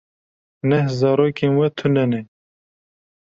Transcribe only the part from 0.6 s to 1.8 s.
Neh zarokên we